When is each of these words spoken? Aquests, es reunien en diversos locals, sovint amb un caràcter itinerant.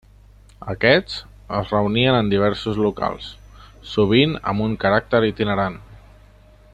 Aquests, 0.71 1.17
es 1.57 1.73
reunien 1.73 2.17
en 2.21 2.31
diversos 2.33 2.79
locals, 2.85 3.29
sovint 3.93 4.35
amb 4.53 4.67
un 4.69 4.77
caràcter 4.87 5.25
itinerant. 5.33 5.79